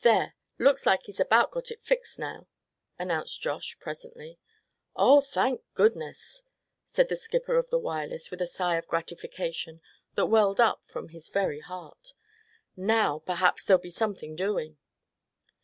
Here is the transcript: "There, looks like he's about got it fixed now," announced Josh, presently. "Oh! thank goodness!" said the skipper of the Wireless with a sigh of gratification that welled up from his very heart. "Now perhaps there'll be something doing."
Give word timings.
"There, 0.00 0.34
looks 0.58 0.86
like 0.86 1.04
he's 1.04 1.20
about 1.20 1.52
got 1.52 1.70
it 1.70 1.84
fixed 1.84 2.18
now," 2.18 2.48
announced 2.98 3.40
Josh, 3.40 3.78
presently. 3.78 4.40
"Oh! 4.96 5.20
thank 5.20 5.60
goodness!" 5.74 6.42
said 6.84 7.08
the 7.08 7.14
skipper 7.14 7.54
of 7.54 7.70
the 7.70 7.78
Wireless 7.78 8.28
with 8.32 8.42
a 8.42 8.46
sigh 8.48 8.74
of 8.74 8.88
gratification 8.88 9.80
that 10.16 10.26
welled 10.26 10.60
up 10.60 10.84
from 10.84 11.10
his 11.10 11.28
very 11.28 11.60
heart. 11.60 12.14
"Now 12.76 13.20
perhaps 13.20 13.62
there'll 13.62 13.80
be 13.80 13.88
something 13.90 14.34
doing." 14.34 14.78